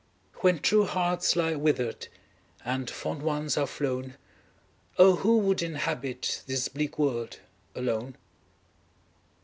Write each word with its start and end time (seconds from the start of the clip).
When 0.37 0.57
true 0.57 0.85
hearts 0.87 1.35
lie 1.35 1.53
wither'd, 1.53 2.07
And 2.65 2.89
fond 2.89 3.21
ones 3.21 3.55
are 3.55 3.67
flown, 3.67 4.15
Oh! 4.97 5.17
who 5.17 5.37
would 5.37 5.61
inhabit 5.61 6.41
This 6.47 6.67
bleak 6.69 6.97
world 6.97 7.37
alone 7.75 8.17